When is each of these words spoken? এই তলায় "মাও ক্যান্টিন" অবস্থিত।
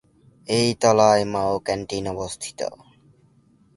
এই 0.47 0.67
তলায় 0.81 1.23
"মাও 1.25 1.53
ক্যান্টিন" 1.59 2.05
অবস্থিত। 2.07 2.59